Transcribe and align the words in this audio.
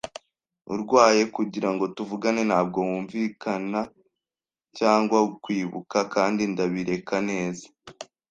urwaye 0.73 1.21
kugirango 1.35 1.83
tuvugane. 1.95 2.41
Ntabwo 2.49 2.77
wunvikana 2.87 3.81
cyangwa 4.77 5.17
kwibuka, 5.43 5.97
kandi 6.15 6.41
ndabireka 6.51 7.15
neza 7.29 7.65